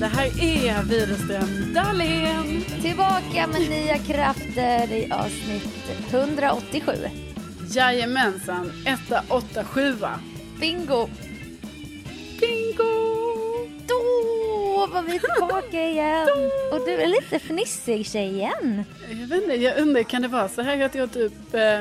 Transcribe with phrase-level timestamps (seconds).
[0.00, 2.64] Det här är Widerström Dahlén.
[2.82, 6.92] Tillbaka med nya krafter i avsnitt 187.
[7.70, 10.20] Jajamensan, etta, åtta, sjua.
[10.60, 11.08] Bingo!
[12.40, 13.08] Bingo!
[13.86, 16.28] Då var vi tillbaka igen.
[16.72, 18.84] Och du är lite fnissig tjej igen.
[19.10, 21.80] Jag vet inte, jag undrar, kan det vara så här att jag typ eh,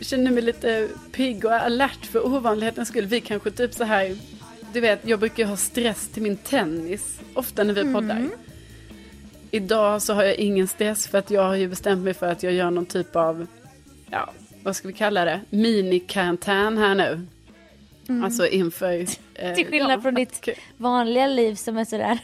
[0.00, 3.06] känner mig lite pigg och alert för ovanlighetens skull?
[3.06, 4.16] Vi kanske typ så här,
[4.74, 8.28] du vet, jag brukar ha stress till min tennis, ofta när vi poddar.
[9.50, 12.42] Idag så har jag ingen stress för att jag har ju bestämt mig för att
[12.42, 13.46] jag gör någon typ av,
[14.10, 14.30] ja,
[14.62, 17.26] vad ska vi kalla det, minikarantän här nu.
[18.24, 19.06] Alltså inför...
[19.34, 22.18] eh, Till skillnad ja, från ditt vanliga liv som är sådär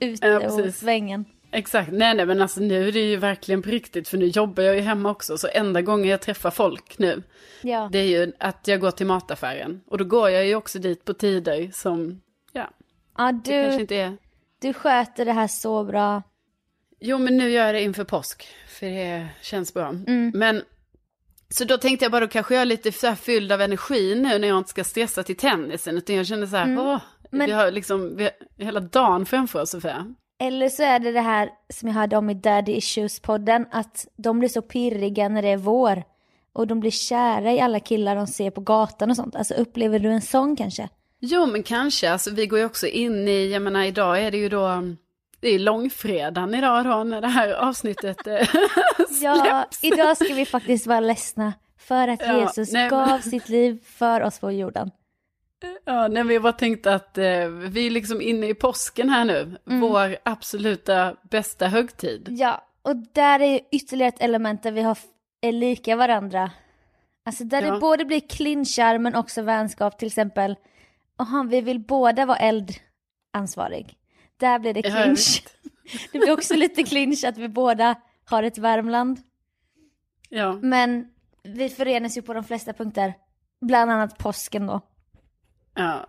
[0.00, 1.24] ute Ja, och svängen.
[1.50, 4.62] Exakt, nej nej men alltså nu är det ju verkligen på riktigt för nu jobbar
[4.62, 7.22] jag ju hemma också så enda gången jag träffar folk nu
[7.62, 7.88] Ja.
[7.92, 11.04] det är ju att jag går till mataffären och då går jag ju också dit
[11.04, 12.20] på tider som,
[12.52, 12.70] ja,
[13.18, 14.16] ja, det kanske du, inte är.
[14.60, 16.22] du sköter det här så bra.
[17.00, 19.88] Jo men nu gör jag det inför påsk för det känns bra.
[19.88, 20.32] Mm.
[20.34, 20.62] Men
[21.50, 24.38] så då tänkte jag bara då kanske jag är lite så fylld av energi nu
[24.38, 27.00] när jag inte ska stressa till tennisen utan jag känner så här, åh,
[27.32, 27.38] Mm.
[27.38, 28.32] Men- vi har liksom vi har
[28.64, 30.14] hela dagen framför oss Sofia.
[30.40, 34.38] Eller så är det det här som jag hörde om i Daddy Issues-podden, att de
[34.38, 36.02] blir så pirriga när det är vår.
[36.52, 39.36] Och de blir kära i alla killar de ser på gatan och sånt.
[39.36, 40.88] Alltså upplever du en sån kanske?
[41.20, 42.10] Jo, men kanske.
[42.12, 44.82] Alltså, vi går ju också in i, jag menar idag är det ju då,
[45.40, 48.34] det är långfredagen idag då när det här avsnittet eh,
[49.22, 49.84] Ja, släpps.
[49.84, 53.78] idag ska vi faktiskt vara ledsna för att Ja, Jesus nej, men- gav sitt liv
[53.84, 54.90] för oss på jorden.
[55.84, 59.56] Ja, när vi bara tänkt att eh, vi är liksom inne i påsken här nu,
[59.66, 59.80] Mm.
[59.80, 62.26] vår absoluta bästa högtid.
[62.30, 64.98] Ja, och där är ytterligare ett element där vi har,
[65.40, 66.50] är lika varandra.
[67.24, 67.74] Alltså där Ja.
[67.74, 70.56] det både blir clinchar men också vänskap, till exempel.
[71.18, 73.94] Aha, vi vill båda vara eldansvarig.
[74.36, 75.44] Där blir det jag clinch.
[76.12, 79.18] Det blir också lite clinch att vi båda har ett Värmland.
[80.28, 81.08] Ja, Men
[81.42, 83.14] vi förenas ju på de flesta punkter.
[83.60, 84.80] Bland annat påsken då.
[85.78, 86.06] Ja,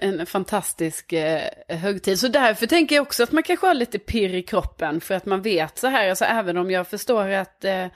[0.00, 2.18] en fantastisk eh, högtid.
[2.20, 5.26] Så därför tänker jag också att man kanske har lite pirr i kroppen för att
[5.26, 7.86] man vet så här, alltså även om jag förstår att eh,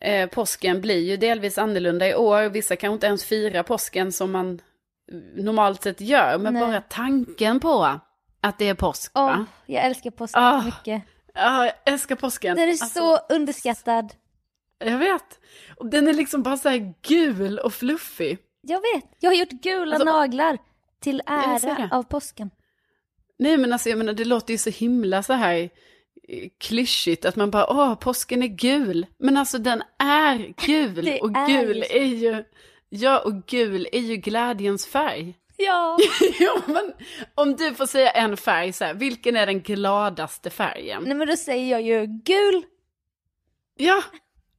[0.00, 2.48] eh, påsken blir ju delvis annorlunda i år.
[2.48, 4.60] Vissa kanske inte ens firar påsken som man
[5.34, 6.38] normalt sett gör.
[6.38, 6.62] Men Nej.
[6.62, 8.00] bara tanken på
[8.40, 9.14] att det är påsk.
[9.14, 9.46] Va?
[9.66, 10.60] jag älskar påsken Ah.
[10.60, 11.02] så mycket.
[11.34, 12.56] Ja, jag älskar påsken.
[12.56, 14.12] Den är Alltså, så underskattad.
[14.78, 15.38] Jag vet.
[15.90, 18.38] Den är liksom bara så här gul och fluffig.
[18.68, 20.58] Jag vet, jag har gjort gula Alltså- naglar
[21.00, 22.50] till ära av påsken.
[23.38, 25.56] Nej men alltså jag menar det låter ju så himla så här
[26.28, 29.06] eh, klyschigt att man bara åh påsken är gul.
[29.18, 31.92] Men alltså den är gul och är gul ju så.
[31.96, 32.44] är ju,
[32.88, 35.34] ja och gul är ju glädjens färg.
[35.56, 35.98] Ja.
[36.40, 36.92] jo men
[37.34, 41.02] om du får säga en färg så här, vilken är den gladaste färgen?
[41.06, 42.64] Nej men då säger jag ju gul
[43.78, 44.02] Ja,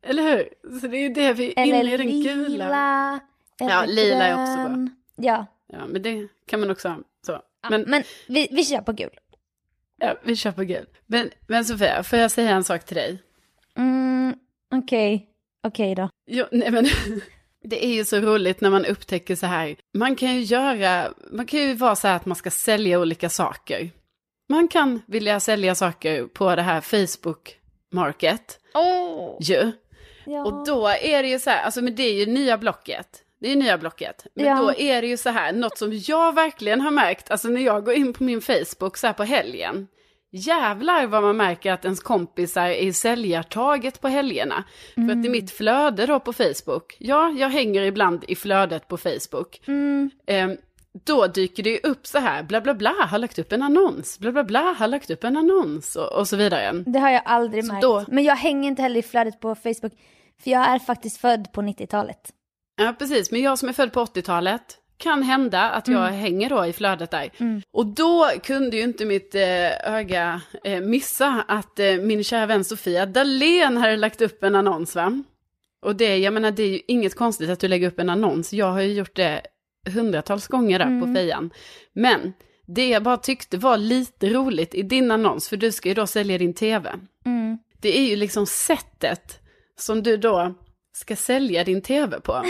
[0.02, 0.50] eller hur?
[0.80, 2.34] Så det är ju det vi är eller inne i den lila.
[2.34, 2.66] gula.
[2.66, 3.20] Eller
[3.60, 4.88] Ja, lila är också bra.
[5.16, 6.98] Ja, Ja men det kan man också ha.
[7.26, 7.32] Så.
[7.32, 7.70] ja.
[7.70, 9.20] Men men, vi, vi kör på gul.
[9.98, 10.86] Ja, vi kör på gul.
[11.06, 13.24] Men, men Sofia, får jag säga en sak till dig?
[13.78, 14.36] Mm,
[14.76, 15.30] okej.
[15.68, 16.10] Okej då.
[16.28, 16.86] Jo, nej men,
[17.64, 19.76] det är ju så roligt när man upptäcker så här.
[19.94, 23.30] Man kan ju göra, man kan ju vara så här att man ska sälja olika
[23.30, 23.90] saker.
[24.50, 27.60] Man kan vilja sälja saker på det här Facebook
[27.92, 29.38] Market Åh!
[29.42, 29.72] ju.
[30.26, 30.46] Ja.
[30.46, 33.24] Och då är det ju så här, alltså men det är ju nya blocket.
[33.40, 34.26] Det är nya blocket.
[34.34, 34.56] Men Ja.
[34.56, 37.86] då är det ju så här, något som jag verkligen har märkt, alltså när jag
[37.86, 39.88] går in på min Facebook så här på helgen.
[40.32, 44.64] Jävlar vad man märker att ens kompisar är i säljartaget på helgerna.
[44.96, 48.98] För att i mitt flöde då på Facebook, ja, jag hänger ibland i flödet på
[48.98, 49.62] Facebook.
[49.68, 50.50] Mm, Eh,
[51.06, 54.20] då dyker det ju upp så här, bla bla bla, har lagt upp en annons,
[54.20, 56.84] bla bla bla, har lagt upp en annons och, och så vidare.
[56.86, 57.82] det har jag aldrig Så märkt.
[57.84, 59.94] då- Men jag hänger inte heller i flödet på Facebook.
[60.44, 62.32] För jag är faktiskt född på 90-talet.
[62.78, 63.32] Ja, precis.
[63.32, 67.12] Men jag som är född på 80-talet, kan hända att jag hänger då i flödet
[67.12, 67.32] där.
[67.72, 72.64] Och då kunde ju inte mitt eh, öga eh, missa att eh, min kära vän
[72.64, 75.24] Sofia Dalén hade lagt upp en annons va?
[75.86, 78.54] Och det, jag menar det är ju inget konstigt att du lägger upp en annons.
[78.54, 79.42] Jag har ju gjort det
[79.90, 81.50] hundratals gånger där på fejan.
[81.94, 82.34] Men
[82.68, 86.08] det jag bara tyckte var lite roligt i din annons, för du ska ju då
[86.08, 86.90] sälja din tv.
[87.26, 87.58] Mm.
[87.82, 89.40] Det är ju liksom sättet
[89.80, 90.56] som du då
[90.98, 92.34] ska sälja din tv på.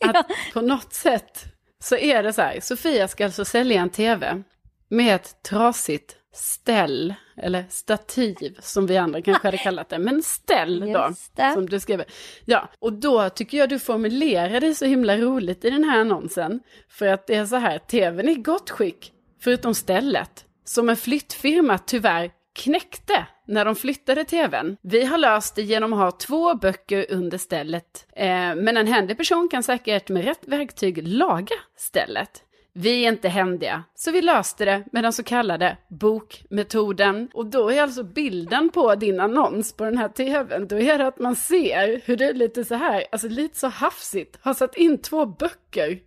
[0.00, 1.44] Att på något sätt
[1.78, 4.42] så är det så här, Sofia ska alltså sälja en tv
[4.88, 10.80] med ett trasigt ställ, eller stativ som vi andra kanske hade kallat det, men ställ
[10.80, 11.14] då,
[11.54, 12.04] som du skrev.
[12.44, 16.60] Ja, och då tycker jag du formulerar det så himla roligt i den här annonsen,
[16.88, 20.44] för att det är så här, tvn är i gott skick, förutom stället.
[20.64, 24.76] som en flyttfirma tyvärr knäckte när de flyttade tvn.
[24.82, 28.06] Vi har löst det genom att ha två böcker under stället.
[28.16, 32.42] Eh, men en händig person kan säkert med rätt verktyg laga stället.
[32.72, 37.28] Vi är inte händiga, så vi löste det med den så kallade bokmetoden.
[37.34, 41.06] Och då är alltså bilden på din annons på den här tvn, då är det
[41.06, 44.98] att man ser hur är lite så här, alltså lite så hafsigt, har satt in
[44.98, 45.98] två böcker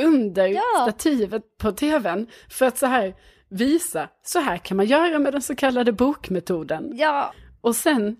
[0.00, 0.62] under Ja.
[0.82, 3.14] stativet på tvn för att så här
[3.54, 6.90] visa, så här kan man göra med den så kallade bokmetoden.
[6.94, 8.16] Ja, Och sen,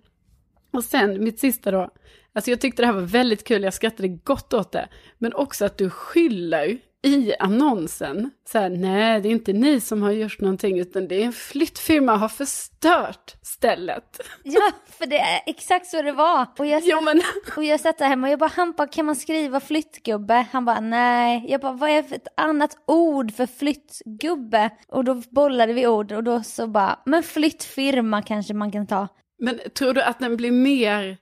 [0.72, 1.90] och sen mitt sista då,
[2.32, 4.88] alltså jag tyckte det här var väldigt kul, jag skrattade gott åt det,
[5.18, 10.02] men också att du skyller i annonsen, så här, nej det är inte ni som
[10.02, 14.20] har gjort någonting, utan det är en flyttfirma har förstört stället.
[14.42, 16.46] ja, för det är exakt så det var.
[16.58, 17.22] Och jag, Jo men,
[17.56, 20.46] och jag satt där hemma och jag bara, han bara, kan man skriva flyttgubbe?
[20.52, 21.44] Han bara, nej.
[21.48, 24.70] Jag bara, vad är för ett annat ord för flyttgubbe?
[24.88, 29.08] Och då bollade vi ord och då så bara, men flyttfirma kanske man kan ta.
[29.38, 31.16] men tror du att den blir mer,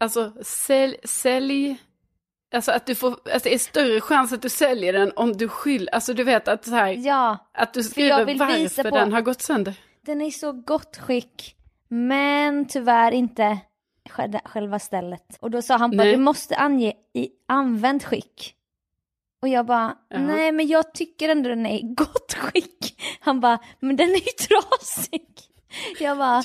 [0.00, 1.76] alltså sälj, sälj
[2.52, 5.48] Alltså att du får, alltså det är större chans att du säljer den om du
[5.48, 9.20] skyller, alltså du vet att så här, Ja, att du skriver varför på- den har
[9.20, 9.74] gått sönder.
[10.06, 11.54] den är i så gott skick.
[11.88, 13.58] Men tyvärr inte
[14.10, 15.36] själva- själva stället.
[15.40, 16.12] Och då sa han bara, Nej.
[16.12, 18.54] du måste ange i använt skick.
[19.42, 20.18] Och jag bara, Ja.
[20.18, 23.00] nej men jag tycker ändå den är i gott skick.
[23.20, 25.26] Han bara, men den är ju trasig.
[26.00, 26.42] Jag bara,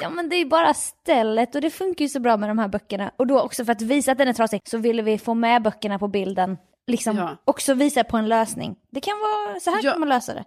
[0.00, 2.68] ja men det är bara stället och det funkar ju så bra med de här
[2.68, 3.10] böckerna.
[3.16, 5.62] Och då också för att visa att den är trasig så ville vi få med
[5.62, 6.56] böckerna på bilden.
[6.86, 7.36] Liksom Ja.
[7.44, 8.76] också visa på en lösning.
[8.90, 9.90] Det kan vara, så här Ja.
[9.90, 10.44] kan man lösa det.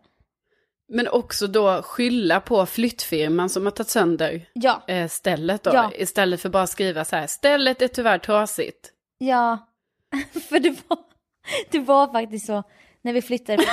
[0.92, 5.72] Men också då skylla på flyttfirman som har tagit sönder Ja, eh, stället då.
[5.74, 5.92] Ja.
[5.96, 8.92] Istället för bara skriva så här, stället är tyvärr trasigt.
[9.18, 9.68] Ja,
[10.50, 10.98] för det var,
[11.72, 12.64] det var faktiskt så
[13.02, 13.64] när vi flyttade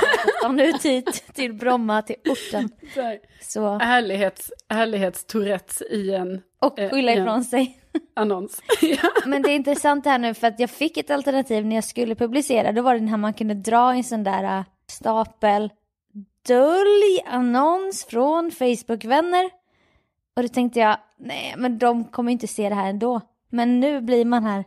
[0.43, 2.69] från ut hit till Bromma, till orten.
[2.94, 7.23] Så Så, ärlighets, ärlighetstourettes i en och Eh, skylla ja.
[7.23, 7.81] ifrån sig.
[8.14, 8.62] annons.
[8.81, 9.08] ja.
[9.26, 12.14] Men det är intressant här nu för att jag fick ett alternativ när jag skulle
[12.14, 12.73] publicera.
[12.73, 15.70] Då var det den här man kunde dra i en sån där äh, stapel
[16.46, 19.44] dölj annons från Facebook-vänner.
[20.37, 23.20] Och då tänkte jag, nej men de kommer inte se det här ändå.
[23.50, 24.64] Men nu blir man här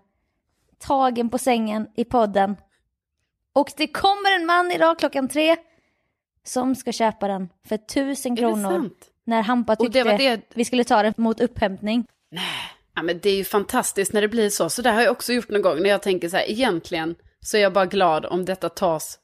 [0.79, 2.55] tagen på sängen i podden.
[3.59, 5.55] Och det kommer en man idag klockan tre
[6.43, 8.69] som ska köpa den för tusen Är det kronor.
[8.69, 9.05] sant?
[9.25, 12.05] När Hampa det tyckte var det- vi skulle ta den mot upphämtning.
[12.95, 14.69] Ja, men det är ju fantastiskt när det blir så.
[14.69, 17.57] Så det har jag också gjort någon gång när jag tänker så här, egentligen så
[17.57, 19.19] är jag bara glad om detta tas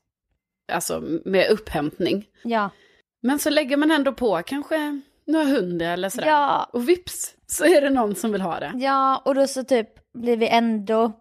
[0.72, 2.26] alltså, med upphämtning.
[2.44, 2.70] Ja.
[3.22, 6.28] Men så lägger man ändå på kanske några hundra eller sådär.
[6.28, 6.70] Ja.
[6.74, 8.72] Och vips så är det någon som vill ha det.
[8.76, 11.12] Ja, och då så typ blir vi ändå,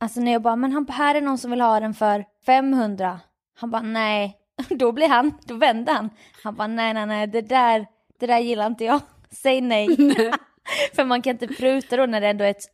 [0.00, 3.20] alltså när jag bara, men han här är någon som vill ha den för 500.
[3.60, 4.36] Han bara, nej.
[4.68, 6.10] Då blir han, då vänder han.
[6.42, 7.86] Han bara, nej, nej, nej, det där,
[8.20, 9.00] det där gillar inte jag.
[9.30, 9.88] Säg nej.
[10.94, 12.64] för man kan inte pruta då när det ändå är ett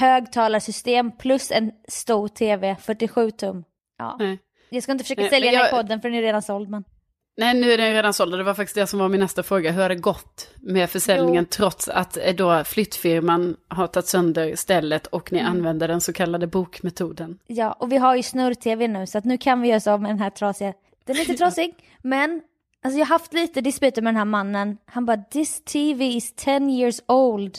[0.00, 3.64] högtalarsystem plus en stor tv, 47 tum.
[3.98, 4.16] Ja.
[4.18, 4.38] Nej.
[4.70, 6.84] Jag ska inte försöka Nej, sälja den i podden för den är redan såld men.
[7.36, 9.70] Nej, nu är den redan såld det var faktiskt det som var min nästa fråga.
[9.72, 15.06] Hur har det gått med försäljningen trots att eh, då flyttfirman har tagit sönder stället
[15.06, 15.44] och Mm.
[15.44, 17.38] ni använder den så kallade bokmetoden?
[17.46, 20.02] Ja, och vi har ju snurr-tv nu så att nu kan vi göra så av
[20.02, 20.72] med den här trasiga.
[21.04, 22.42] Den är inte trasig, men
[22.84, 24.78] alltså jag har haft lite dispyter med den här mannen.
[24.86, 27.58] Han bara this TV is 10 years old.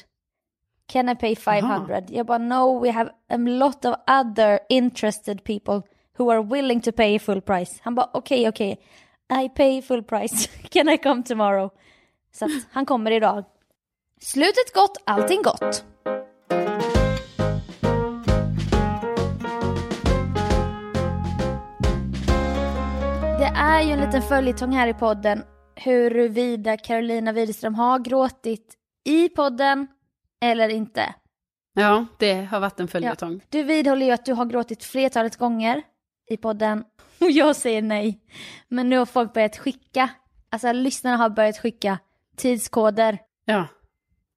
[0.88, 2.02] Can I pay 500?
[2.10, 5.82] Jag bara no, we have a lot of other interested people
[6.18, 7.80] who are willing to pay full price.
[7.82, 8.80] Han bara okej, okej.
[9.30, 10.50] I pay full price.
[10.70, 11.70] Can I come tomorrow?
[12.32, 13.46] Så att han kommer idag.
[14.22, 15.86] Slutet gott, allting gott.
[23.40, 25.44] Det är ju en liten följetong här i podden
[25.76, 28.74] huruvida Carolina Widerström har gråtit
[29.06, 29.88] i podden
[30.42, 31.16] eller inte.
[31.74, 33.42] Ja, det har varit en följetong.
[33.50, 35.84] Du vidhåller ju att du har gråtit flertalet gånger
[36.30, 36.84] i podden
[37.26, 38.20] och jag säger nej.
[38.68, 40.10] Men nu har folk börjat skicka,
[40.50, 42.00] alltså lyssnarna har börjat skicka
[42.38, 43.18] tidskoder.
[43.46, 43.68] Ja.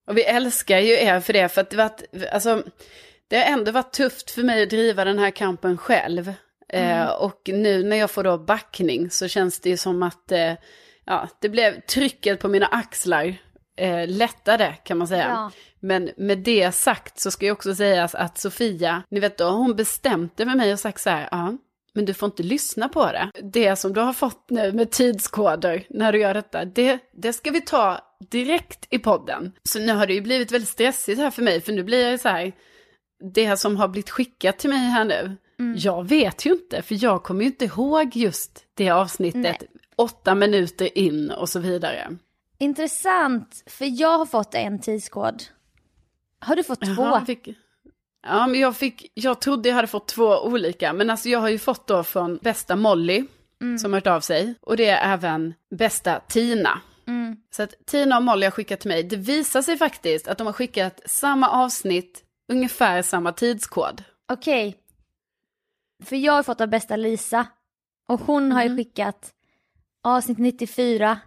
[0.07, 2.03] Och vi älskar ju er för det, för att det, varit,
[2.33, 2.63] alltså,
[3.29, 6.33] det har ändå varit tufft för mig att driva den här kampen själv.
[6.69, 10.53] Eh, och nu när jag får då backning så känns det ju som att eh,
[11.05, 13.35] ja, det blev trycket på mina axlar
[13.77, 15.29] eh, lättade kan man säga.
[15.29, 15.51] Ja.
[15.81, 19.77] Men med det sagt så ska jag också säga att Sofia, ni vet då hon
[19.77, 21.57] bestämt det med mig och sagt så här, ja,
[21.99, 23.31] men du får inte lyssna på det.
[23.43, 27.51] Det som du har fått nu med tidskoder när du gör detta, det, det ska
[27.51, 28.01] vi ta
[28.31, 29.53] direkt i podden.
[29.63, 32.21] Så nu har det ju blivit väldigt stressigt här för mig, för nu blir jag
[32.21, 32.53] så här,
[33.35, 35.37] det som har blivit skickat till mig här nu,
[35.77, 39.43] jag vet ju inte, för jag kommer ju inte ihåg just det avsnittet.
[39.43, 39.69] Nej.
[39.97, 42.17] åtta minuter in och så vidare.
[42.59, 45.43] Intressant, för jag har fått en tidskod.
[46.41, 47.03] Har du fått två?
[47.03, 47.49] Jaha, fick...
[48.27, 51.49] Ja, men jag, fick, jag trodde jag hade fått två olika, men alltså jag har
[51.49, 53.25] ju fått då från bästa Molly,
[53.61, 53.79] Mm.
[53.79, 56.81] som har hört av sig, och det är även bästa Tina.
[57.07, 57.37] Mm.
[57.51, 59.03] Så att Tina och Molly har skickat till mig.
[59.03, 64.05] Det visar sig faktiskt att de har skickat samma avsnitt, ungefär samma tidskod.
[64.33, 64.77] Okej.
[66.05, 67.47] För jag har fått av bästa Lisa.
[68.09, 68.79] Och hon har ju Mhm.
[68.79, 69.33] skickat
[70.05, 71.19] avsnitt 94.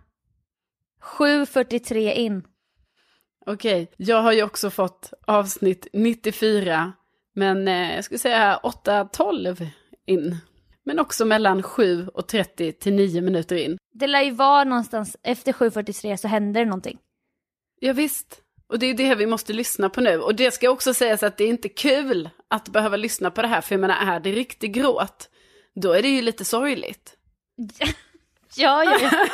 [1.01, 2.43] 7.43 in.
[3.45, 6.93] Okej, jag har ju också fått avsnitt 94,
[7.35, 9.67] men eh, jag skulle säga 8-12
[10.05, 10.37] in.
[10.83, 13.77] Men också mellan 7 och 30 till 9 minuter in.
[13.93, 16.97] Det lär ju vara någonstans efter 7.43 så händer det någonting.
[17.79, 18.41] Ja, visst.
[18.67, 20.19] Och det är det vi måste lyssna på nu.
[20.19, 23.47] Och det ska också sägas att det är inte kul att behöva lyssna på det
[23.47, 25.29] här, för jag menar, är det riktig gråt,
[25.75, 27.17] då är det ju lite sorgligt.
[28.55, 29.27] Ja, ja, ja.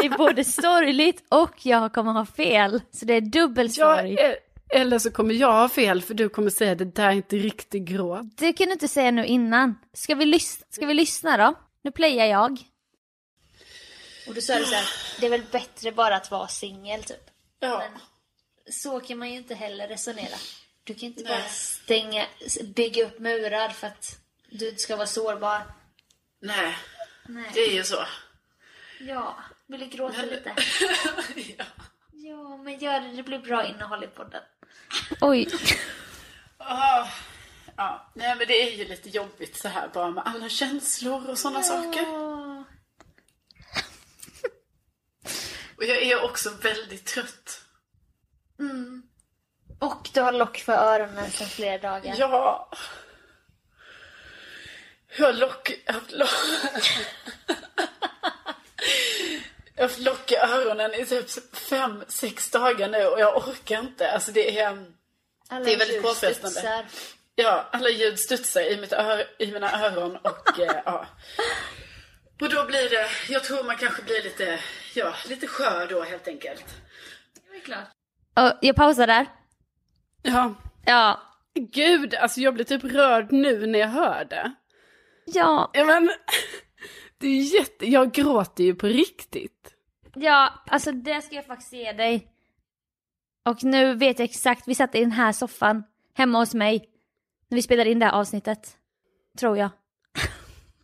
[0.00, 2.82] det är både sorgligt och jag kommer ha fel.
[2.90, 4.18] Så det är dubbel Ja, sorg.
[4.18, 4.34] eh,
[4.68, 7.84] eller så kommer jag ha fel, för du kommer säga det där är inte riktig
[7.86, 8.36] gråt.
[8.38, 9.74] Det kan du inte säga nu innan.
[9.92, 11.54] Ska vi, lys- ska vi lyssna då?
[11.82, 12.58] Nu playar jag.
[14.28, 14.84] Och då sa du så här,
[15.20, 17.30] det är väl bättre bara att vara singel typ.
[17.60, 17.78] Ja.
[17.78, 18.00] Men
[18.72, 20.36] så kan man ju inte heller resonera.
[20.84, 21.32] Du kan inte Nej.
[21.32, 22.26] bara stänga,
[22.76, 24.18] bygga upp murar för att
[24.50, 25.62] du inte ska vara sårbar.
[26.42, 26.76] Nej,
[27.28, 27.50] Nej.
[27.54, 27.96] det är ju så.
[29.00, 30.54] Ja, vill du gråta Men- lite?
[31.58, 31.64] ja.
[32.12, 33.08] Ja, men gör det.
[33.08, 34.42] Det blir bra innehåll i podden.
[35.20, 35.48] Oj.
[36.58, 37.06] Ah,
[37.76, 41.38] ja, nej men det är ju lite jobbigt så här bara med alla känslor och
[41.38, 42.02] sådana saker.
[42.02, 42.64] Ja.
[45.76, 47.64] Och jag är också väldigt trött.
[49.78, 52.14] Och du har lock för öronen sedan flera dagar.
[52.18, 52.68] Ja.
[55.18, 55.82] Jag har lock...
[55.86, 56.30] Jag har haft lock...
[59.80, 63.80] Jag har haft lock i öronen i typ fem, sex dagar nu och jag orkar
[63.80, 64.10] inte.
[64.10, 64.66] Alltså det är...
[65.48, 66.84] Alla det är väldigt påfrestande.
[67.34, 71.06] Ja, alla ljud studsar i, mitt ör, i mina öron och eh, ja.
[72.40, 74.58] Och då blir det, jag tror man kanske blir lite,
[74.94, 76.64] ja, lite skör då helt enkelt.
[77.50, 78.58] Det är klart.
[78.60, 79.26] Jag pausar där.
[80.22, 81.22] Ja, Ja.
[81.54, 84.52] gud, alltså jag blir typ rörd nu när jag hör det.
[85.26, 85.70] Ja.
[85.72, 86.10] Ja men,
[87.20, 89.74] det är jätte, jag gråter ju på riktigt.
[90.14, 92.26] Ja, alltså det ska jag faktiskt ge dig.
[93.44, 95.82] Och nu vet jag exakt, vi satt i den här soffan
[96.14, 96.88] hemma hos mig
[97.48, 98.76] när vi spelade in det här avsnittet.
[99.38, 99.70] Tror jag.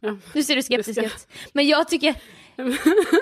[0.00, 0.16] Ja.
[0.34, 1.28] Nu ser du skeptisk ut.
[1.52, 2.14] Men jag tycker,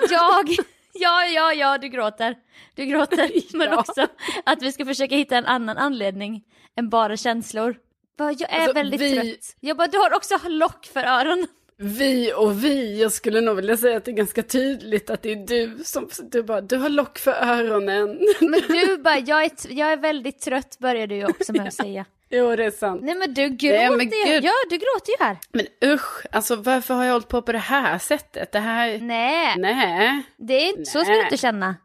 [0.09, 0.49] jag,
[0.93, 2.35] ja, ja, ja, du gråter.
[2.75, 3.31] Du gråter.
[3.57, 3.79] Men Ja.
[3.79, 4.07] också
[4.45, 6.43] att vi ska försöka hitta en annan anledning
[6.75, 7.77] än bara känslor.
[8.17, 9.55] Jag är Alltså, väldigt vi- trött.
[9.59, 11.47] Jag bara, du har också lock för öronen.
[11.77, 15.31] Vi och vi, jag skulle nog vilja säga att det är ganska tydligt att det
[15.31, 18.19] är du som, du bara, du har lock för öronen.
[18.41, 22.05] Men du bara, jag är, jag är väldigt trött börjar du också med att säga.
[22.29, 23.01] jo, det är sant.
[23.03, 24.25] Nej men du Nej, gråter men ju.
[24.33, 24.43] gud.
[24.43, 25.37] Ja, du gråter ju här.
[25.53, 28.51] Men usch, alltså varför har jag hållit på på det här sättet?
[28.51, 30.23] Det här, Nej, nej.
[30.37, 31.23] det är inte, så ska du Nej.
[31.25, 31.75] inte känna.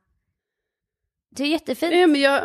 [1.36, 1.92] Det är jättefint.
[1.92, 2.42] Nej, men jag,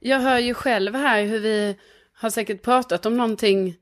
[0.00, 1.76] jag hör ju själv här hur vi
[2.12, 3.74] har säkert pratat om någonting,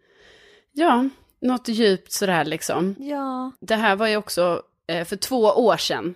[0.72, 1.08] ja,
[1.40, 2.94] något djupt sådär liksom.
[2.98, 3.52] Ja.
[3.60, 6.14] Det här var ju också eh, för två år sedan.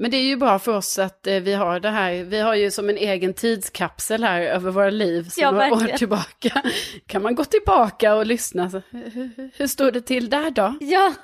[0.00, 2.54] Men det är ju bra för oss att eh, vi har det här, vi har
[2.54, 5.98] ju som en egen tidskapsel här över våra liv, så Ja, några år verkligen.
[5.98, 6.62] tillbaka.
[7.06, 10.74] Kan man gå tillbaka och lyssna, så, hur, hur, står det till där då?
[10.80, 11.14] Ja.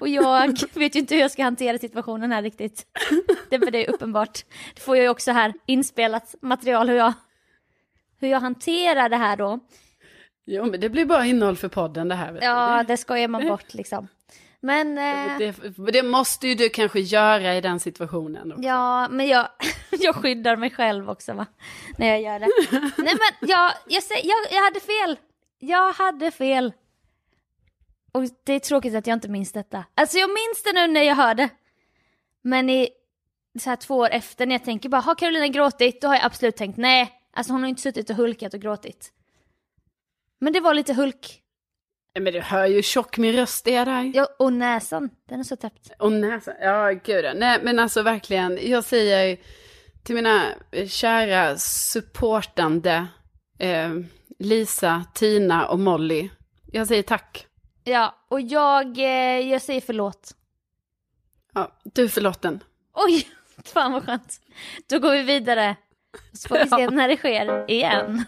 [0.00, 2.86] Och jag vet ju inte hur jag ska hantera situationen här riktigt.
[3.50, 4.44] Det, men det är uppenbart.
[4.74, 7.12] Det får jag ju också här inspelat material hur jag,
[8.20, 9.60] hur jag hanterar det här då.
[10.50, 12.38] Jo, men det blir bara innehåll för podden det här.
[12.42, 14.08] Ja, det skojar man bort liksom.
[14.60, 15.54] Men, eh, Det,
[15.92, 18.52] det måste ju du kanske göra i den situationen.
[18.52, 18.64] också.
[18.64, 19.48] ja, men jag,
[19.90, 21.46] jag skyddar mig själv också va,
[21.98, 22.48] när jag gör det.
[23.02, 25.18] Nej men jag, jag, jag, jag hade fel.
[25.58, 26.72] Jag hade fel.
[28.12, 29.84] Och det är tråkigt att jag inte minns detta.
[29.94, 31.48] Alltså jag minns det nu när jag hör det.
[32.42, 32.88] Men i
[33.60, 36.00] så här två år efter när jag tänker bara, har Carolina gråtit?
[36.00, 37.12] Då har jag absolut tänkt nej.
[37.32, 39.12] Alltså hon har inte suttit och hulkat och gråtit.
[40.38, 41.42] Men det var lite hulk.
[42.14, 44.12] Nej, Men du hör ju hur tjock min röst är där.
[44.14, 45.90] Ja, och näsan, den är så täppt.
[45.98, 47.24] Och näsan, ja gud.
[47.36, 49.38] Nej men alltså verkligen, jag säger
[50.04, 50.42] till mina
[50.88, 53.06] kära supportande
[53.58, 53.90] eh,
[54.38, 56.28] Lisa, Tina och Molly.
[56.72, 57.46] Jag säger tack.
[57.84, 60.34] Ja, och jag, eh, jag säger förlåt.
[61.54, 62.62] Ja, du är förlåten.
[62.94, 63.28] Oj,
[63.64, 64.40] fan vad skönt.
[64.88, 65.76] Då går vi vidare.
[66.32, 68.24] Så får vi se när det sker igen.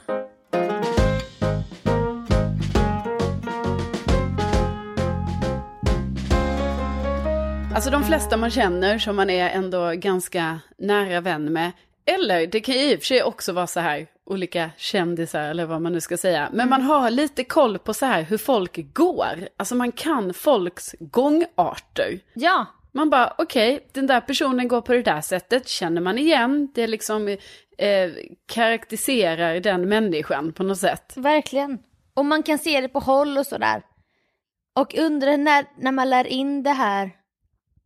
[7.81, 11.73] Alltså de flesta man känner som man är ändå ganska nära vän med.
[12.07, 15.67] Eller det kan ju i och för sig också vara så här, olika kändisar eller
[15.67, 16.49] vad man nu ska säga.
[16.53, 19.49] Men man har lite koll på så här hur folk går.
[19.57, 22.21] Alltså man kan folks gångarter.
[22.35, 26.73] Ja, Man bara, okej, den där personen går på det där sättet, känner man igen,
[26.75, 27.29] det liksom
[27.79, 28.11] eh,
[28.47, 31.13] karaktäriserar den människan på något sätt.
[31.17, 31.79] verkligen.
[32.15, 33.83] Och man kan se det på håll och sådär.
[34.77, 37.20] Och undrar när, när man lär in det här,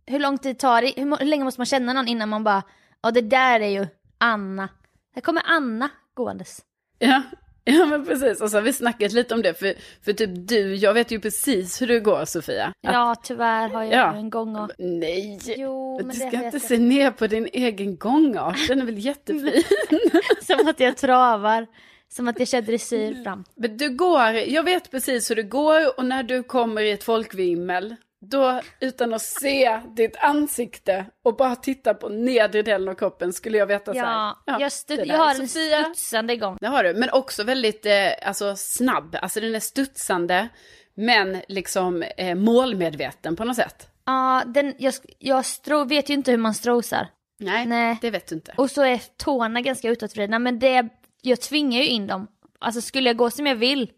[0.06, 2.62] hur lång tid tar det, hur, hur länge måste man känna någon innan man bara,
[3.02, 3.86] ja det där är ju
[4.18, 4.68] Anna.
[5.14, 6.60] Här kommer Anna gåendes.
[6.98, 7.22] Ja,
[7.64, 8.40] ja men precis.
[8.40, 11.20] Och så har vi snackat lite om det, för, för typ du, jag vet ju
[11.20, 12.64] precis hur det går Sofia.
[12.66, 14.14] Att- Ja, tyvärr har jag Ja.
[14.14, 14.70] en gång och...
[14.78, 18.98] Nej, Jo, men du ska inte se ner på din egen gångart, den är väl
[18.98, 19.62] jättefin.
[20.42, 21.66] Som att jag travar.
[22.08, 23.44] Som att jag kör dressyr fram.
[23.54, 27.04] Men du går, jag vet precis hur det går och när du kommer i ett
[27.04, 27.96] folkvimmel,
[28.30, 33.58] då utan att se ditt ansikte och bara titta på nedre delen av kroppen skulle
[33.58, 34.34] jag veta så här.
[34.46, 35.82] Ja, jag, stud- jag har en Sofia.
[35.84, 36.58] studsande gång.
[36.60, 39.16] Det har du, men också väldigt eh, alltså, snabb.
[39.22, 40.48] Alltså den är studsande,
[40.94, 43.88] men liksom eh, målmedveten på något sätt.
[44.06, 47.08] Ja, den, jag, jag stro, vet ju inte hur man strosar.
[47.38, 47.98] Nej, Nej.
[48.00, 48.54] det vet du inte.
[48.56, 50.88] Och så är tårna ganska utåtvridna, men det,
[51.22, 52.26] jag tvingar ju in dem.
[52.58, 53.90] Alltså skulle jag gå som jag vill,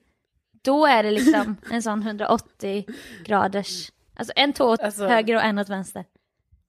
[0.64, 2.86] då är det liksom en sån 180
[3.24, 3.90] graders.
[4.16, 6.04] Alltså en tå åt Alltså- höger och en åt vänster.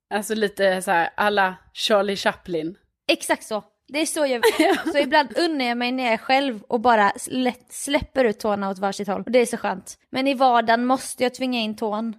[0.09, 2.77] Alltså lite så här alla Charlie Chaplin.
[3.07, 3.63] Exakt så.
[3.87, 4.41] Det är så jag
[4.91, 8.69] Så ibland unnar jag mig när jag är själv och bara lätt släpper ut tårna
[8.69, 9.21] åt varsitt håll.
[9.25, 9.97] Och det är så skönt.
[10.09, 12.15] Men i vardagen måste jag tvinga in tån.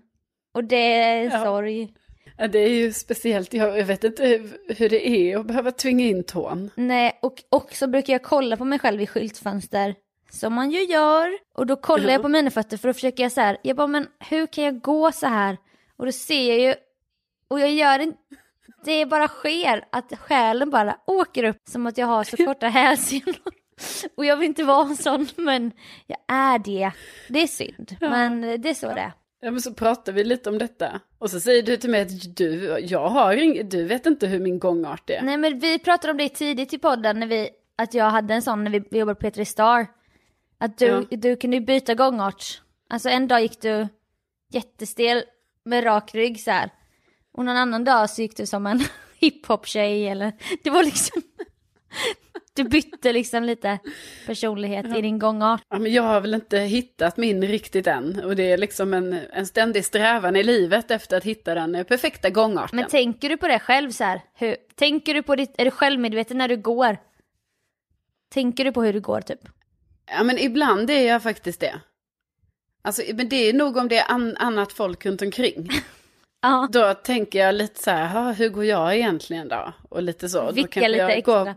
[0.54, 1.44] Och det är Ja.
[1.44, 1.94] sorg.
[2.38, 5.70] Ja, det är ju speciellt, jag, jag vet inte hur, hur det är att behöva
[5.70, 6.70] tvinga in tån.
[6.76, 9.94] Nej, och också brukar jag kolla på mig själv i skyltfönster.
[10.30, 11.38] Som man ju gör.
[11.54, 13.56] Och då kollar jag på mina fötter för då försöker jag så här.
[13.62, 15.56] Jag bara, men hur kan jag gå så här?
[15.96, 16.74] Och då ser jag ju.
[17.48, 18.18] Och jag gör inte.
[18.84, 23.36] Det bara sker att själen bara åker upp som att jag har så korta hälsenor.
[24.16, 25.72] Och jag vill inte vara en sån, men
[26.06, 26.92] jag är det.
[27.28, 29.12] Det är synd, men det är så det är.
[29.40, 31.00] Ja men så pratar vi lite om detta.
[31.18, 34.40] Och så säger du till mig att du, jag har ing, du vet inte hur
[34.40, 35.22] min gångart är.
[35.22, 38.42] Nej men vi pratade om det tidigt i podden när vi, att jag hade en
[38.42, 39.86] sån när vi, jobbade på P3 Star.
[40.60, 41.16] Att du, Ja.
[41.16, 42.62] du kunde byta gångart.
[42.90, 43.88] Alltså en dag gick du
[44.52, 45.22] jättestel
[45.64, 46.70] med rak rygg så här.
[47.32, 48.80] Och någon annan dag så gick du som en
[49.20, 51.22] hiphop-tjej eller, det var liksom,
[52.54, 53.78] du bytte liksom lite
[54.26, 55.62] personlighet i din gångart.
[55.68, 58.24] Ja, men jag har väl inte hittat min riktigt än.
[58.24, 62.30] Och det är liksom en, en ständig strävan i livet efter att hitta den perfekta
[62.30, 62.76] gångarten.
[62.76, 64.20] Men tänker du på det själv så här?
[64.34, 66.98] Hur, tänker du på ditt, är du självmedveten när du går?
[68.30, 69.40] Tänker du på hur du går typ?
[70.10, 71.80] Ja men ibland är jag faktiskt det.
[72.82, 75.68] Alltså, men det är nog om det är an, annat folk runt omkring.
[76.40, 76.68] Ja.
[76.72, 79.72] Då tänker jag lite så här, "Ha, hur går jag egentligen då?
[79.88, 80.52] Och lite så.
[80.52, 81.54] Vicka lite jag extra.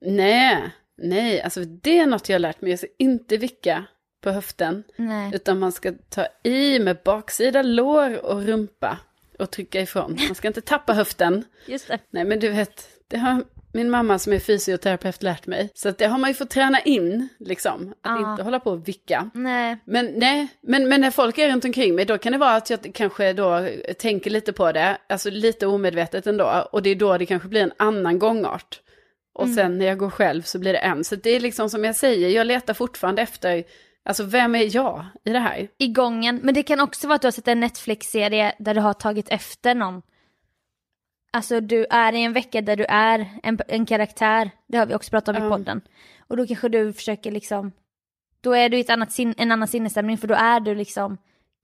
[0.00, 2.70] Nej, nej, alltså det är något jag har lärt mig.
[2.70, 3.84] Jag ska inte vicka
[4.20, 4.84] på höften.
[4.96, 5.30] Nej.
[5.34, 8.98] Utan man ska ta i med baksida lår och rumpa
[9.38, 10.18] och trycka ifrån.
[10.26, 11.44] Man ska inte tappa höften.
[11.66, 11.98] Just det.
[12.10, 15.70] Nej men du vet, det har min mamma som är fysioterapeut lärt mig.
[15.74, 17.94] Så att det har man ju fått träna in, liksom.
[18.02, 18.30] Att Ja.
[18.30, 19.30] inte hålla på och vicka.
[19.34, 19.76] Nej.
[19.84, 22.70] Men nej, men, men när folk är runt omkring mig, då kan det vara att
[22.70, 26.68] jag kanske då tänker lite på det, alltså lite omedvetet ändå.
[26.72, 28.80] Och det är då det kanske blir en annan gångart.
[29.34, 29.56] Och Mm.
[29.56, 31.04] sen när jag går själv så blir det en.
[31.04, 33.64] Så det är liksom som jag säger, jag letar fortfarande efter,
[34.04, 35.68] alltså vem är jag i det här?
[35.78, 36.40] I gången.
[36.42, 39.28] Men det kan också vara att du har sett en Netflix-serie där du har tagit
[39.28, 40.02] efter någon.
[41.38, 44.50] Alltså du är i en vecka där du är en, en karaktär.
[44.68, 45.50] Det har vi också pratat om i Ja.
[45.50, 45.80] podden.
[46.28, 47.72] Och då kanske du försöker liksom.
[48.40, 51.18] Då är du i ett annat sin, en annan sinnesstämning för då är du liksom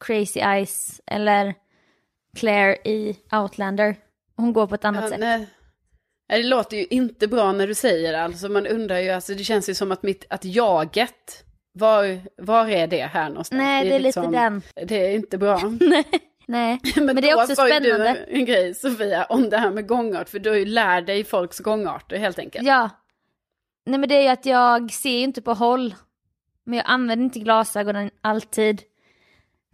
[0.04, 1.54] Crazy Eyes eller
[2.36, 3.96] Claire i Outlander.
[4.36, 5.20] Hon går på ett annat Ja, sätt.
[5.20, 5.46] nej.
[6.28, 8.22] Det låter ju inte bra när du säger det.
[8.22, 12.68] Alltså man undrar ju, alltså det känns ju som att mitt, att jaget, var, var
[12.68, 13.58] är det här någonstans?
[13.58, 14.62] Nej, det är lite liksom- den.
[14.86, 15.58] Det är inte bra.
[15.80, 16.04] Nej,
[16.46, 18.24] Men, men det är då också sa ju spännande.
[18.28, 21.24] du en grej Sofia om det här med gångart, för du har ju lärt dig
[21.24, 22.66] folks gångarter helt enkelt.
[22.66, 22.90] Ja.
[23.86, 25.94] Nej men det är ju att jag ser ju inte på håll.
[26.66, 28.82] Men jag använder inte glasögonen alltid.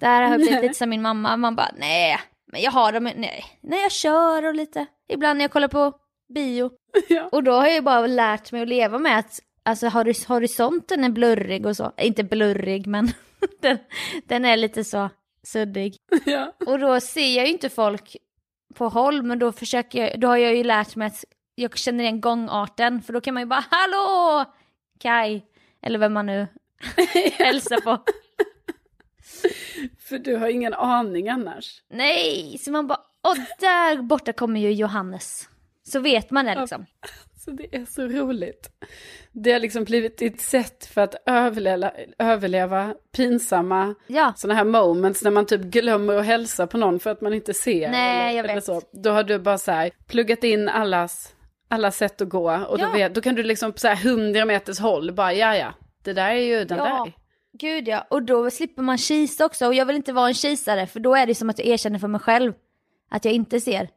[0.00, 1.36] Där har jag blivit lite som min mamma.
[1.36, 2.18] Man bara nej,
[2.52, 3.44] men jag har dem, nej.
[3.60, 4.86] När jag kör och lite.
[5.08, 5.92] Ibland när jag kollar på
[6.34, 6.70] bio.
[7.08, 7.28] Ja.
[7.32, 11.04] Och då har jag ju bara lärt mig att leva med att alltså horis- horisonten
[11.04, 11.92] är blurrig och så.
[11.96, 13.08] Inte blurrig men
[13.60, 13.78] den,
[14.24, 15.10] den är lite så
[15.46, 15.96] suddig.
[16.26, 16.52] Ja.
[16.66, 18.16] Och då ser jag ju inte folk
[18.74, 21.24] på håll, men då försöker jag, då har jag ju lärt mig att
[21.54, 24.44] jag känner igen gångarten, för då kan man ju bara hallå
[24.98, 25.42] Kai,
[25.82, 26.46] eller vem man nu
[27.38, 27.98] hälsar på.
[29.98, 31.82] För du har ingen aning annars.
[31.88, 35.48] Nej, så man bara Och där borta kommer ju Johannes.
[35.82, 36.86] Så vet man det liksom.
[37.50, 38.70] Så det är så roligt.
[39.32, 44.32] Det har liksom blivit ett sätt för att överleva, överleva pinsamma Ja.
[44.36, 47.54] sådana här moments när man typ glömmer att hälsa på någon för att man inte
[47.54, 47.90] ser.
[47.90, 48.50] Nej, eller, jag vet.
[48.50, 48.82] Eller så.
[48.92, 51.34] Då har du bara så här pluggat in allas,
[51.68, 52.86] alla sätt att gå och Ja.
[52.86, 55.74] då, vet, då kan du liksom på så här 100 meters håll bara ja ja,
[56.04, 56.84] det där är ju den Ja.
[56.84, 57.12] där.
[57.52, 59.66] Gud ja, och då slipper man kisa också.
[59.66, 61.98] Och jag vill inte vara en kisare för då är det som att jag erkänner
[61.98, 62.52] för mig själv
[63.10, 63.88] att jag inte ser.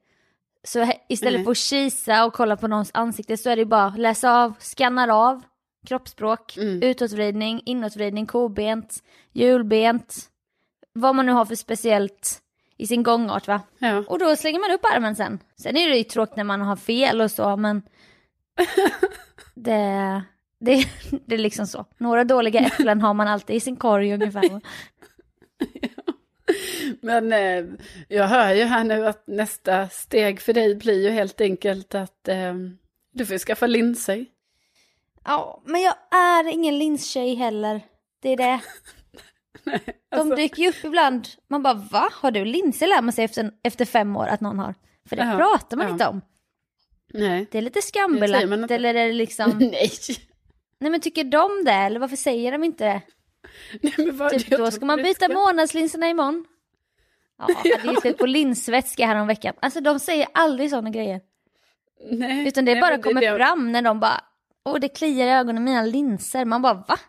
[0.63, 1.43] Så istället Nej.
[1.43, 5.07] för att kisa och kolla på någons ansikte så är det bara läsa av, skannar
[5.07, 5.41] av,
[5.87, 6.81] kroppsspråk, Mm.
[6.83, 10.29] utåtvridning, inåtvridning, kobent, hjulbent,
[10.93, 12.39] vad man nu har för speciellt
[12.77, 13.61] i sin gångart va.
[13.77, 14.03] Ja.
[14.07, 15.39] Och då slänger man upp armen sen.
[15.57, 17.81] Sen är det ju tråkigt när man har fel och så men
[19.55, 20.21] det,
[20.59, 20.85] det,
[21.25, 21.85] det är liksom så.
[21.97, 24.43] Några dåliga äpplen har man alltid i sin korg ungefär.
[27.01, 27.65] Men eh,
[28.07, 32.27] jag hör ju här nu att nästa steg för dig blir ju helt enkelt att
[32.27, 32.53] eh,
[33.13, 34.25] du får skaffa linser.
[35.25, 37.81] Ja, men jag är ingen linstjej heller.
[38.21, 38.59] Det är det.
[40.11, 41.27] De Alltså, dyker ju upp ibland.
[41.49, 42.09] Man bara va?
[42.11, 44.75] Har du linser lär man sig efter, efter fem år att någon har.
[45.09, 45.91] För det Ja, pratar man ja.
[45.91, 46.21] inte om.
[47.13, 47.47] nej.
[47.51, 48.75] Det är lite skambelagt inte.
[48.75, 49.51] eller är det liksom...
[49.59, 49.91] nej.
[50.79, 53.01] Nej men tycker de det eller varför säger de inte det?
[53.81, 56.45] nej men vad, Typ, då ska man det byta ska- månadslinserna imorgon.
[57.37, 59.53] Ja, jag hade gissat på linsvätska här om veckan.
[59.59, 61.21] Alltså de säger aldrig sådana grejer.
[62.11, 64.21] Nej, Utan det nej, bara men kommer det- fram när de bara,
[64.65, 66.45] åh det kliar i ögonen, mina linser.
[66.45, 66.99] Man bara va?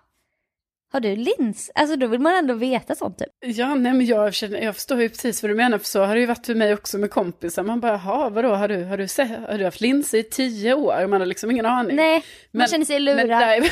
[0.94, 1.70] Har du lins?
[1.74, 3.28] Alltså då vill man ändå veta sånt typ.
[3.40, 6.14] Ja, nej men jag, känner, jag förstår ju precis vad du menar, för så har
[6.14, 7.62] det ju varit för mig också med kompisar.
[7.62, 10.74] Man bara, jaha, vadå, har du, har, du sett, har du haft linser i tio
[10.74, 11.06] år?
[11.06, 11.96] Man har liksom ingen aning.
[11.96, 12.12] Nej,
[12.50, 13.28] man Men- känner sig lurad.
[13.28, 13.70] där,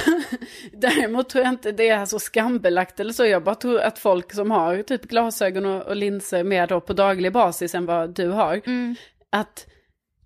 [0.73, 3.27] däremot tror jag inte det är så skambelagt eller så.
[3.27, 6.93] Jag bara tror att folk som har typ glasögon och, och linser mer då på
[6.93, 8.61] daglig basis än vad du har.
[8.67, 8.97] Mm.
[9.31, 9.67] Att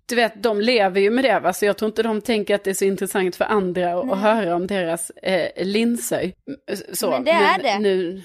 [0.09, 2.63] du vet, de lever ju med det va, så jag tror inte de tänker att
[2.63, 6.33] det är så intressant för andra att, att höra om deras eh, linser.
[6.93, 7.79] Så, Men det är det.
[7.79, 8.21] Nu,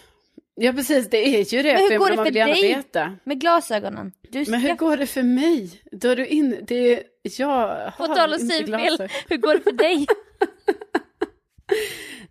[0.55, 1.75] ja precis, det är ju det.
[1.75, 2.63] Men hur för går det för dig?
[2.63, 3.17] Veta.
[3.25, 4.13] Med glasögonen.
[4.29, 4.87] Du Men hur ska...
[4.87, 5.83] går det för mig?
[5.93, 9.73] Då är du in, det är, jag På tal om synfel, hur går det för
[9.73, 10.07] dig?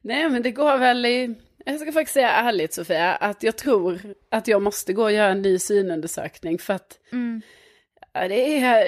[0.02, 1.36] Nej men det går väl i,
[1.66, 5.32] jag ska faktiskt säga ärligt Sofia, att jag tror att jag måste gå och göra
[5.32, 7.42] en ny synundersökning för att Mm.
[8.14, 8.88] ja, det är,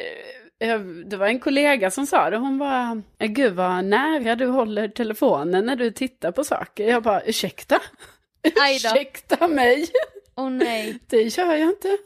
[1.06, 5.66] det var en kollega som sa det, hon bara, gud vad nära du håller telefonen
[5.66, 6.88] när du tittar på saker.
[6.88, 7.80] Jag bara, ursäkta?
[8.76, 9.88] Ursäkta mig?
[10.36, 11.00] Åh nej.
[11.08, 11.98] Det gör jag inte.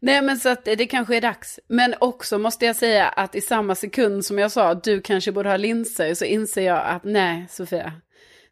[0.00, 1.60] Nej men så att det kanske är dags.
[1.68, 5.32] Men också måste jag säga att i samma sekund som jag sa att du kanske
[5.32, 7.92] borde ha linser så inser jag att nej Sofia.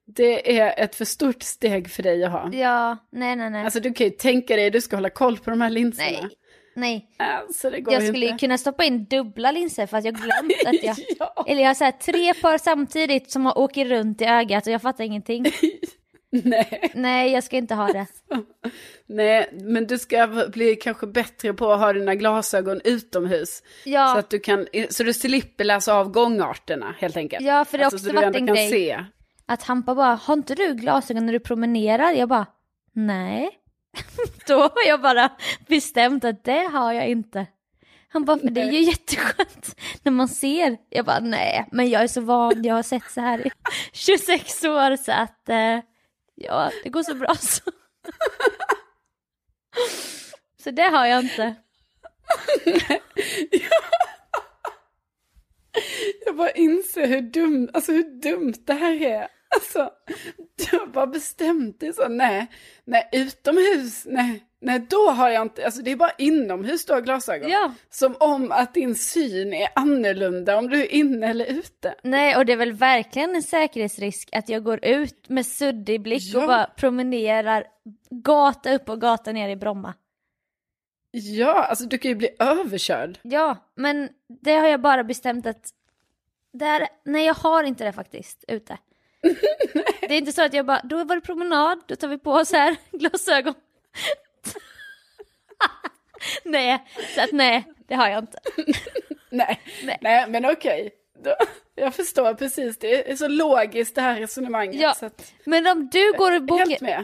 [0.07, 2.51] Det är ett för stort steg för dig att ha.
[2.53, 3.65] Ja, nej nej nej.
[3.65, 6.09] Alltså du kan ju tänka dig, du ska hålla koll på de här linserna.
[6.21, 6.29] nej.
[6.75, 8.41] Nej, Alltså det går jag ju skulle ju inte.
[8.47, 10.97] kunna stoppa in dubbla linser för att jag glömt att jag...
[11.19, 11.45] ja.
[11.49, 14.83] Eller jag har så här tre par samtidigt som åker runt i ögat och jag
[14.83, 15.47] fattar ingenting.
[16.31, 16.91] Nej.
[16.95, 18.07] Nej, jag ska inte ha det.
[19.07, 23.57] nej, men du ska bli kanske bättre på att ha dina glasögon utomhus.
[23.59, 27.47] Så Ja, att du kan, så du slipper läsa av gångarterna helt enkelt.
[27.47, 28.71] ja för det har Alltså, också så du varit en kan grej.
[28.71, 29.05] se.
[29.47, 32.13] Att Hampa bara, har inte du glasögon när du promenerar?
[32.13, 32.47] Jag bara,
[32.93, 33.51] nej.
[34.47, 35.31] Då har jag bara
[35.69, 37.47] bestämt att det har jag inte.
[38.09, 40.77] Han bara, för det är ju jätteskönt när man ser.
[40.89, 43.51] Jag bara, nej, men jag är så van, jag har sett så här i
[43.93, 45.79] 26 år så att, eh,
[46.35, 47.63] ja, det går så bra så.
[50.65, 51.55] Så det har jag inte.
[56.27, 59.29] Jag bara inser hur dumt, alltså hur dumt det här är.
[59.55, 59.91] Alltså,
[60.73, 62.47] har bara bestämt dig så, nej,
[62.85, 67.01] nej, utomhus, nej, nej, då har jag inte, alltså det är bara inomhus du har
[67.01, 67.51] glasögon.
[67.51, 67.75] Ja.
[67.91, 71.95] Som om att din syn är annorlunda om du är inne eller ute.
[72.03, 76.35] Nej, och det är väl verkligen en säkerhetsrisk att jag går ut med suddig blick
[76.37, 76.47] och Ja.
[76.47, 77.65] bara promenerar
[78.11, 79.95] gata upp och gata ner i Bromma.
[81.15, 83.19] Ja, alltså du kan ju bli överkörd.
[83.23, 85.71] Ja, men det har jag bara bestämt att
[86.53, 88.79] där, nej jag har inte det faktiskt ute.
[90.01, 92.33] det är inte så att jag bara, då var det promenad, då tar vi på
[92.33, 93.55] oss här glasögon.
[96.45, 98.39] nej, så att nej, det har jag inte.
[99.31, 99.99] Nej, Nej.
[100.01, 100.91] nej, men okej.
[101.25, 101.35] Då,
[101.75, 104.81] jag förstår precis, det är så logiskt det här resonemanget.
[104.81, 104.95] Ja.
[105.01, 106.43] Att, Men om du går och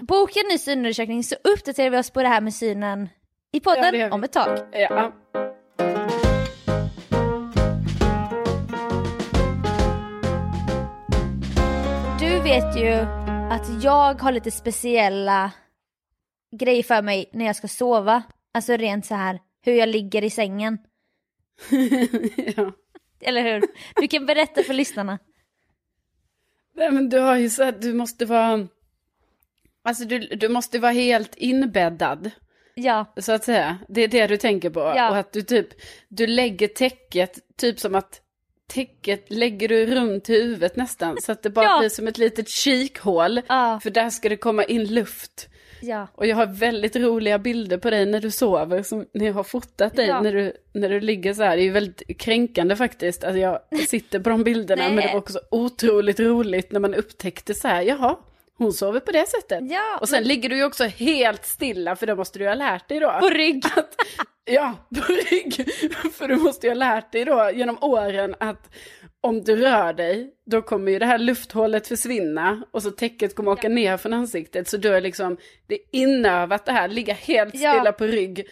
[0.02, 3.08] bokar en ny synundersökning så uppdaterar vi oss på det här med synen
[3.52, 4.04] i Ja, podden vi.
[4.10, 4.58] om ett tag.
[4.72, 5.12] ja.
[12.20, 12.92] Du vet ju
[13.50, 15.52] att jag har lite speciella
[16.56, 18.22] grejer för mig när jag ska sova.
[18.54, 20.78] Alltså rent så här hur jag ligger i sängen.
[22.56, 22.72] ja.
[23.20, 23.62] Eller hur?
[24.00, 25.18] Du kan berätta för lyssnarna.
[26.74, 28.66] Nej men du har ju så att du måste vara,
[29.82, 32.30] alltså du, du måste vara helt inbäddad.
[32.78, 33.12] Ja.
[33.16, 34.80] Så att säga, det är det du tänker på.
[34.80, 35.10] Ja.
[35.10, 35.68] Och att du typ,
[36.08, 38.20] du lägger täcket, typ som att
[38.72, 41.16] täcket lägger du runt huvudet nästan.
[41.22, 41.78] Så att det bara Ja.
[41.78, 43.40] blir som ett litet kikhål.
[43.48, 43.80] Ja.
[43.82, 45.48] För där ska det komma in luft.
[45.80, 46.06] Ja.
[46.14, 49.44] Och jag har väldigt roliga bilder på dig när du sover, som när jag har
[49.44, 50.20] fotat dig Ja.
[50.20, 51.56] när, du, när du ligger så här.
[51.56, 53.24] Det är ju väldigt kränkande faktiskt.
[53.24, 57.54] Alltså jag sitter på de bilderna, men det var också otroligt roligt när man upptäckte
[57.54, 58.16] så här, jaha,
[58.58, 59.60] hon sover på det sättet.
[59.70, 62.88] Ja, Och sen ligger du ju också helt stilla, för det måste du ha lärt
[62.88, 63.10] dig då.
[63.20, 63.64] På rygg.
[64.50, 65.54] Ja, på rygg.
[66.12, 68.74] För du måste ju ha lärt dig då genom åren att
[69.20, 73.50] om du rör dig, då kommer ju det här lufthålet försvinna och så täcket kommer
[73.50, 74.68] åka ner från ansiktet.
[74.68, 77.72] Så då är liksom, det är inövat det här, ligga helt Ja.
[77.72, 78.46] stilla på rygg,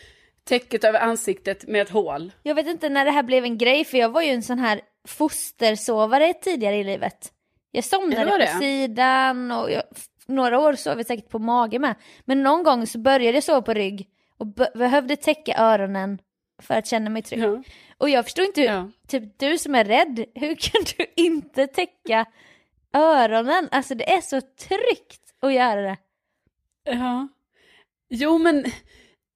[0.45, 2.33] täcket över ansiktet med ett hål.
[2.42, 4.59] Jag vet inte när det här blev en grej för jag var ju en sån
[4.59, 7.33] här fostersovare tidigare i livet.
[7.70, 8.46] Jag Ja, somnade på det.
[8.59, 9.83] sidan och jag,
[10.26, 11.94] några år sov jag säkert på mage med.
[12.24, 16.18] Men någon gång så började jag sova på rygg och be- behövde täcka öronen
[16.62, 17.42] för att känna mig trygg.
[17.42, 17.62] Ja.
[17.98, 18.90] Och jag förstår inte hur, Ja.
[19.09, 22.26] typ du som är rädd, hur kan du inte täcka
[22.92, 23.68] öronen?
[23.70, 25.96] Alltså det är så tryggt att göra det.
[26.85, 27.29] ja.
[28.09, 28.64] Jo men,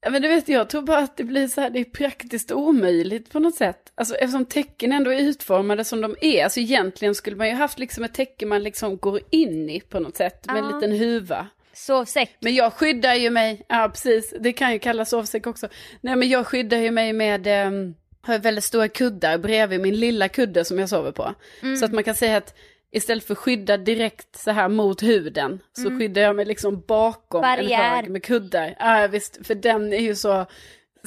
[0.02, 2.52] ja, men du vet jag tror bara att det blir så här, det är praktiskt
[2.52, 3.92] omöjligt på något sätt.
[3.94, 7.78] Alltså eftersom tecken ändå är utformade som de är, alltså egentligen skulle man ju haft
[7.78, 11.46] liksom ett täcke man liksom går in i på något sätt, med en liten huva.
[11.72, 12.36] Sovsäck.
[12.40, 15.68] Men jag skyddar ju mig, ja precis, det kan ju kallas sovsäck också.
[16.00, 20.28] Nej men jag skyddar ju mig med, um, har väldigt stora kuddar bredvid min lilla
[20.28, 21.34] kudde som jag sover på.
[21.78, 22.54] Så att man kan säga att
[22.92, 27.56] istället för skydda direkt så här mot huden, så skyddar jag mig liksom bakom en
[27.56, 27.94] Barriär.
[27.96, 28.74] hög med kuddar.
[28.78, 30.46] Ja visst, för den är ju så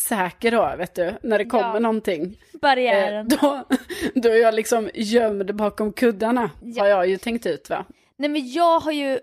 [0.02, 1.80] säker då, vet du, när det kommer Ja.
[1.80, 2.24] någonting.
[2.54, 3.28] Eh, Barriären.
[3.28, 3.64] då,
[4.16, 6.84] då är jag liksom gömd bakom kuddarna, Ja.
[6.84, 7.86] har jag ju tänkt ut va.
[8.18, 9.20] Nej men jag har ju,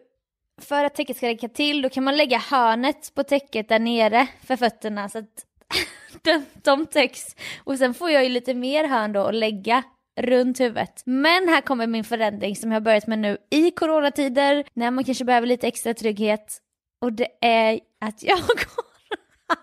[0.63, 4.27] för att täcket ska räcka till, då kan man lägga hörnet på täcket där nere
[4.47, 5.47] för fötterna så att
[6.23, 7.23] de, de täcks.
[7.65, 9.83] Och sen får jag ju lite mer hörn då att lägga
[10.17, 11.03] runt huvudet.
[11.05, 15.05] Men här kommer min förändring som jag har börjat med nu i coronatider, när man
[15.05, 16.63] kanske behöver lite extra trygghet.
[16.99, 18.37] Och det är att jag
[19.49, 19.59] har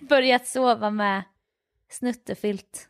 [0.00, 1.22] börjat sova med
[1.90, 2.88] snuttefilt.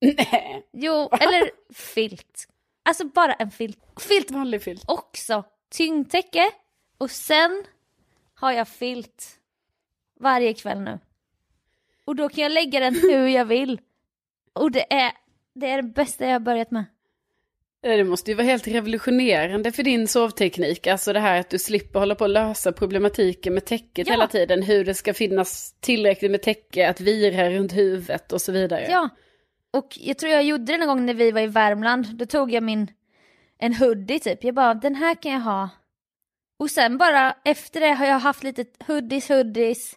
[0.00, 2.48] Nej, Jo, eller filt.
[2.82, 3.78] Alltså bara en filt.
[4.00, 4.84] Filt vanlig filt.
[4.86, 6.50] också tyngdtäcke
[6.98, 7.64] och sen
[8.34, 9.40] har jag filt
[10.20, 10.98] varje kväll nu.
[12.04, 13.80] Och då kan jag lägga den hur jag vill.
[14.52, 15.12] Och det är
[15.60, 16.84] det, är det bästa jag har börjat med.
[17.86, 20.86] Eh, Det måste ju vara helt revolutionerande för din sovteknik.
[20.86, 24.12] Alltså det här att du slipper hålla på att lösa problematiken med täcket Ja.
[24.14, 24.62] hela tiden.
[24.62, 28.86] Hur det ska finnas tillräckligt med täcke att vira runt huvudet och så vidare.
[28.90, 29.08] Ja.
[29.70, 32.14] Och jag tror jag gjorde det någon gång när vi var i Värmland.
[32.14, 32.90] Då tog jag min,
[33.58, 34.44] en hoodie typ.
[34.44, 35.68] Jag bara, den här kan jag ha.
[36.58, 39.94] Och sen bara efter det har jag haft lite hoodies, hoodies.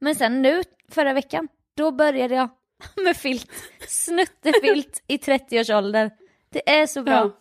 [0.00, 2.48] Men sen nu, förra veckan, då började jag
[3.04, 3.50] med filt.
[3.88, 6.10] Snuttefilt i 30-årsåldern.
[6.52, 7.14] Det är så bra.
[7.14, 7.32] Ja.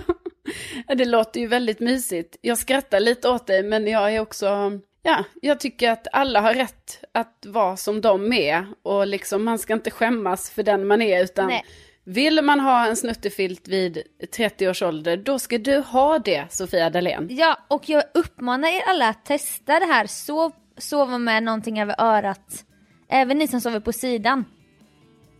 [0.88, 2.36] ja, det låter ju väldigt mysigt.
[2.40, 4.80] Jag skrattar lite åt dig, men jag är också...
[5.02, 8.66] Ja, jag tycker att alla har rätt att vara som de är.
[8.82, 11.64] Och liksom, man ska inte skämmas för den man är, utan Nej.
[12.04, 14.02] vill man ha en snuttefilt vid
[14.36, 17.28] 30 års ålder, då ska du ha det, Sofia Dalén.
[17.30, 20.06] Ja, och jag uppmanar er alla att testa det här.
[20.06, 22.64] Sov, sova med någonting över örat.
[23.08, 24.44] Även ni som sover på sidan.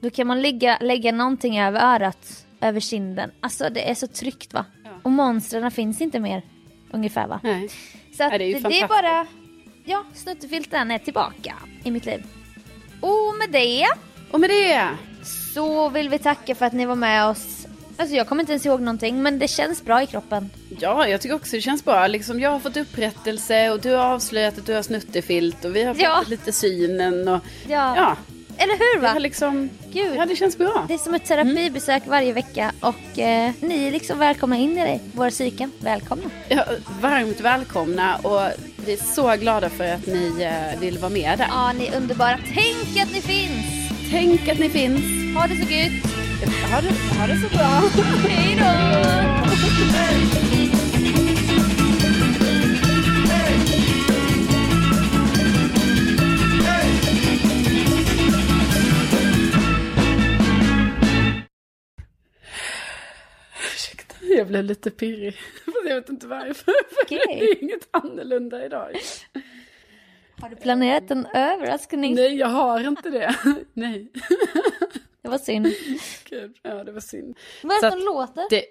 [0.00, 3.31] Då kan man lägga, lägga någonting över örat, över kinden.
[3.40, 4.64] Alltså det är så tryggt va?
[5.02, 6.42] Och monstren finns inte mer.
[6.90, 7.40] Ungefär va?
[7.42, 7.68] Nej.
[8.16, 9.26] Så att Ja, det är det, är bara,
[9.85, 11.54] ja, snuttefilten är tillbaka
[11.85, 12.26] i mitt liv.
[13.00, 13.87] Och med det
[14.31, 14.88] Och med det,
[15.54, 17.58] så vill vi tacka för att ni var med oss.
[18.00, 20.50] Alltså jag kommer inte ens ihåg någonting men det känns bra i kroppen.
[20.80, 22.06] ja, jag tycker också det känns bra.
[22.06, 25.82] Liksom, jag har fått upprättelse och du har avslöjat att du har snuttefilt och vi
[25.84, 26.22] har fått Ja.
[26.28, 28.16] lite synen och Ja, ja,
[28.56, 29.08] eller hur va?
[29.08, 30.16] har liksom, Gud.
[30.16, 30.84] ja det känns bra.
[30.88, 34.84] Det är som ett terapibesök varje vecka och eh, ni är liksom välkomna in i
[34.84, 35.72] det, våra psyken.
[35.80, 36.30] Välkomna.
[36.48, 36.64] Ja,
[37.00, 38.40] varmt välkomna och
[38.87, 41.46] vi är så glada för att ni eh, vill vara med där.
[41.50, 42.38] Ja, ni är underbara.
[42.54, 43.66] Tänk att ni finns!
[44.11, 45.00] Tänk att ni finns.
[45.37, 46.17] Ha det så gött!
[46.46, 47.64] Ha det, ha det så bra.
[48.29, 48.98] Hej då!
[64.37, 65.37] Jag blev lite pirrig.
[65.85, 66.55] Jag vet inte varför.
[66.55, 67.20] För Okej.
[67.27, 68.96] Det är inget annorlunda idag.
[70.40, 72.14] Har du planerat en överraskning?
[72.14, 73.37] Nej, jag har inte det.
[73.72, 74.12] Nej.
[75.22, 75.66] Det var synd.
[76.24, 77.37] Gud, ja det var synd.
[77.62, 78.46] Vad är det som låter?
[78.50, 78.64] Det,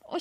[0.00, 0.20] Oj.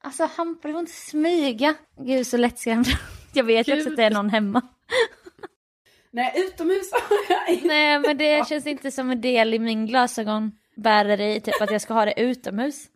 [0.00, 1.74] Alltså Hampus, du får inte smyga.
[1.96, 2.86] Gud så lättskrämd.
[3.34, 3.92] Jag vet ju också Gud.
[3.92, 4.62] att det är någon hemma.
[6.10, 7.66] nej, utomhus har jag inte.
[7.66, 11.94] Nej men det känns inte som en del i min glasögonbärare typ att jag ska
[11.94, 12.86] ha det utomhus.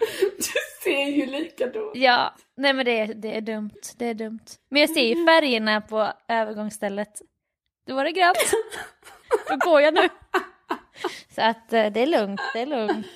[0.36, 3.70] Du ser ju likadan Ja, nej men det, är- det är dumt.
[3.96, 4.44] Det är dumt.
[4.70, 7.22] Men jag ser ju färgerna på övergångsstället.
[7.86, 8.36] Då var det grönt.
[9.48, 10.08] Då går jag nu.
[11.34, 13.06] Så att eh, det är lugnt, det är lugnt.